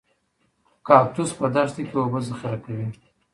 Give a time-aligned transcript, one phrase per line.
[0.87, 2.87] کاکتوس په دښته کې اوبه ذخیره کوي